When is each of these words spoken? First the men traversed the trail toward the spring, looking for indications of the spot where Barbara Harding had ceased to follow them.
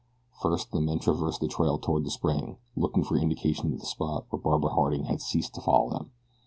First 0.41 0.71
the 0.71 0.81
men 0.81 0.97
traversed 0.97 1.41
the 1.41 1.47
trail 1.47 1.77
toward 1.77 2.05
the 2.05 2.09
spring, 2.09 2.57
looking 2.75 3.03
for 3.03 3.17
indications 3.17 3.71
of 3.75 3.79
the 3.81 3.85
spot 3.85 4.25
where 4.31 4.41
Barbara 4.41 4.71
Harding 4.71 5.03
had 5.03 5.21
ceased 5.21 5.53
to 5.53 5.61
follow 5.61 5.91
them. 5.91 6.11